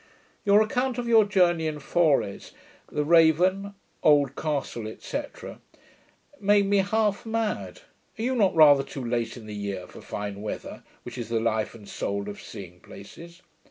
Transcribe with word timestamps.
Your 0.45 0.63
account 0.63 0.97
of 0.97 1.07
your 1.07 1.25
journey 1.25 1.71
to 1.71 1.79
Fores, 1.79 2.53
the 2.91 3.05
RAVEN, 3.05 3.75
OLD 4.01 4.35
CASTLE, 4.35 4.95
&c. 4.99 5.21
&c. 5.35 5.53
made 6.39 6.65
me 6.65 6.77
half 6.79 7.23
mad. 7.23 7.81
Are 8.17 8.23
you 8.23 8.33
not 8.35 8.55
rather 8.55 8.81
too 8.81 9.05
late 9.05 9.37
in 9.37 9.45
the 9.45 9.53
year 9.53 9.85
for 9.85 10.01
fine 10.01 10.41
weather, 10.41 10.81
which 11.03 11.19
is 11.19 11.29
the 11.29 11.39
life 11.39 11.75
and 11.75 11.87
soul 11.87 12.27
of 12.31 12.41
seeing 12.41 12.79
places? 12.79 13.43